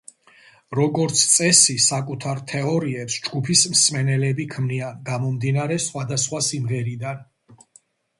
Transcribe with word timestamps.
როგორც 0.77 1.19
წესი, 1.33 1.73
საკუთარ 1.87 2.39
თეორიებს 2.51 3.17
ჯგუფის 3.27 3.61
მსმენელები 3.73 4.47
ქმნიან, 4.55 4.97
გამომდინარე 5.11 5.77
სხვადასხვა 5.85 6.41
სიმღერიდან. 6.47 7.21